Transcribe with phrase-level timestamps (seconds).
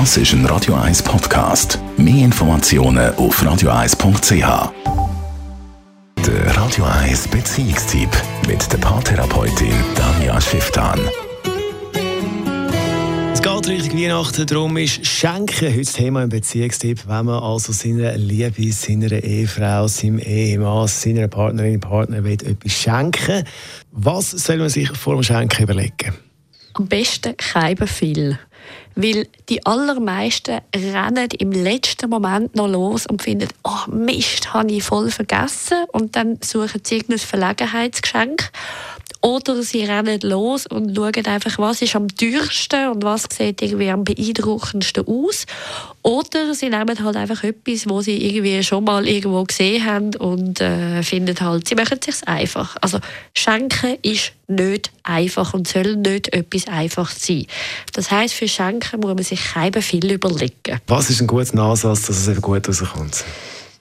[0.00, 1.78] Das ist ein Radio 1 Podcast.
[1.96, 4.72] Mehr Informationen auf radio1.ch.
[6.26, 8.08] Der Radio 1 Beziehungstyp
[8.48, 10.98] mit der Paartherapeutin Danja Schifftan.
[13.32, 17.06] Es geht Richtung Weihnachten, darum ist Schenken heute das Thema im Beziehungstipp.
[17.06, 23.44] Wenn man also seiner Liebe, seiner Ehefrau, seinem Ehemann, seiner Partnerin, Partner will etwas schenken,
[23.92, 26.14] was soll man sich vor dem Schenken überlegen?
[26.74, 28.38] Am besten kein viel.
[28.96, 34.84] Weil die allermeisten rennen im letzten Moment noch los und finden, oh Mist, habe ich
[34.84, 35.84] voll vergessen.
[35.92, 38.50] Und dann suchen sie irgendein Verlegenheitsgeschenk.
[39.20, 43.90] Oder sie rennen los und schauen einfach, was ist am teuersten und was sieht irgendwie
[43.90, 45.46] am beeindruckendsten aus.
[46.04, 50.60] Oder sie nehmen halt einfach etwas, wo sie irgendwie schon mal irgendwo gesehen haben und
[50.60, 52.76] äh, finden halt, sie machen es sich einfach.
[52.82, 52.98] Also
[53.32, 57.46] Schenken ist nicht einfach und soll nicht etwas einfach sein.
[57.94, 60.78] Das heißt, für Schenken muss man sich kein viel überlegen.
[60.88, 63.24] Was ist ein guter Ansatz, dass es eben gut rauskommt?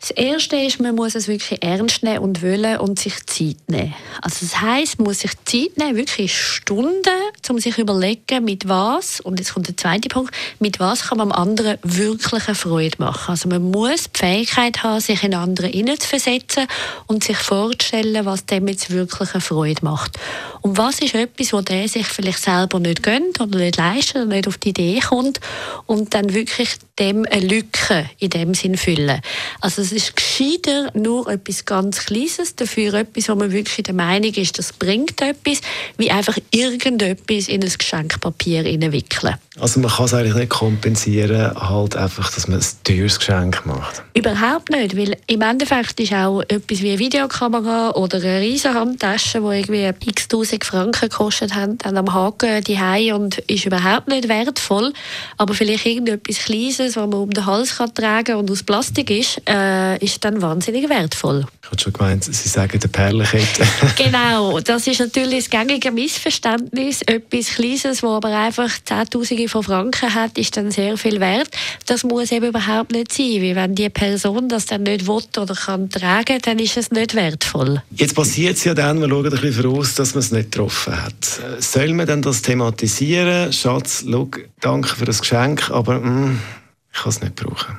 [0.04, 3.94] Das Erste ist, man muss es wirklich ernst nehmen und wollen und sich Zeit nehmen.
[4.22, 7.08] Also das heißt, man muss sich Zeit nehmen, wirklich Stunden,
[7.50, 11.32] um sich überlegen, mit was, und jetzt kommt der zweite Punkt, mit was kann man
[11.32, 13.32] anderen wirklich eine Freude machen.
[13.32, 16.68] Also man muss die Fähigkeit haben, sich in andere hineinzuversetzen
[17.08, 20.20] und sich vorzustellen, was dem jetzt wirklich eine Freude macht.
[20.60, 24.26] Und was ist etwas, wo der sich vielleicht selber nicht gönnt oder nicht leistet oder
[24.26, 25.40] nicht auf die Idee kommt
[25.86, 29.22] und dann wirklich dem eine Lücke in dem Sinn füllen.
[29.62, 34.58] Also ist gescheiter nur etwas ganz Kleines, dafür etwas, wo man wirklich der Meinung ist,
[34.58, 35.62] das bringt etwas,
[35.98, 39.36] wie einfach irgendetwas in ein Geschenkpapier wickeln.
[39.60, 44.02] Also man kann es eigentlich nicht kompensieren, halt einfach, dass man ein teures Geschenk macht?
[44.16, 49.42] Überhaupt nicht, weil im Endeffekt ist auch etwas wie eine Videokamera oder eine riesige Handtasche,
[49.42, 54.28] die irgendwie x tausend Franken gekostet haben, dann am Haken die und ist überhaupt nicht
[54.28, 54.92] wertvoll,
[55.38, 59.38] aber vielleicht irgendetwas Kleines, das man um den Hals kann tragen und aus Plastik ist,
[59.46, 61.46] äh, ist dann wahnsinnig wertvoll.
[61.62, 63.64] Ich habe schon gemeint, Sie sagen der Perlenkette.
[63.98, 67.02] genau, das ist natürlich das gängige Missverständnis.
[67.04, 71.50] Etwas Kleines, das aber einfach Zehntausende von Franken hat, ist dann sehr viel wert.
[71.86, 75.56] Das muss eben überhaupt nicht sein, weil wenn die Person das dann nicht will oder
[75.56, 77.82] kann tragen, dann ist es nicht wertvoll.
[77.92, 81.02] Jetzt passiert es ja dann, wir schauen ein bisschen voraus, dass man es nicht getroffen
[81.02, 81.42] hat.
[81.60, 83.52] Soll man dann das thematisieren?
[83.54, 84.30] Schatz, schau,
[84.60, 86.40] danke für das Geschenk, aber mh, mm,
[86.94, 87.78] ich kann es nicht brauchen.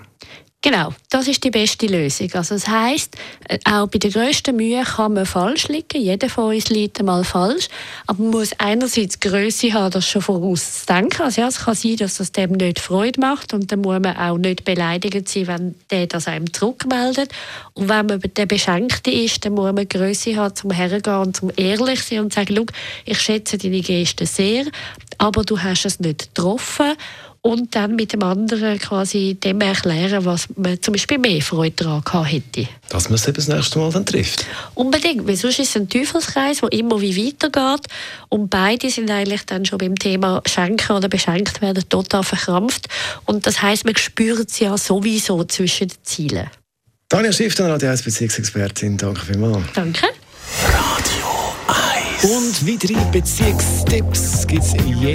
[0.65, 2.31] Genau, das ist die beste Lösung.
[2.33, 3.19] Also das heißt,
[3.51, 6.01] äh, auch bei der grössten Mühe kann man falsch liegen.
[6.01, 7.69] Jeder von uns liegt einmal falsch.
[8.07, 11.21] Aber man muss einerseits Größe haben, das schon vorauszudenken.
[11.21, 14.17] Also ja, es kann sein, dass das dem nicht Freude macht und dann muss man
[14.17, 17.31] auch nicht beleidigt sein, wenn der das einem zurückmeldet.
[17.75, 21.53] Und wenn man der Beschenkte ist, dann muss man Größe haben, zum hergehen und zum
[21.59, 22.65] ehrlich sein und sagen,
[23.05, 24.65] ich schätze deine Geste sehr,
[25.19, 26.95] aber du hast es nicht getroffen
[27.47, 32.25] und dann mit dem anderen quasi dem erklären, was man zum Beispiel mehr Freude daran
[32.25, 32.67] hätte.
[32.89, 34.47] Dass man es eben das nächste Mal dann trifft.
[34.75, 37.87] Unbedingt, weil sonst ist es ein Teufelskreis, der immer wie weitergeht
[38.31, 42.89] und beide sind eigentlich dann schon beim Thema Schenken oder beschenkt werden total verkrampft
[43.27, 46.49] und das heißt, man spürt es ja sowieso zwischen den Zielen.
[47.11, 49.67] Tanja Schiff, dann Radio 1 Beziehungsexpertin, danke vielmals.
[49.75, 50.07] Danke.
[50.65, 51.27] Radio
[52.23, 55.15] 1 Und weitere Beziehungstipps gibt es jeden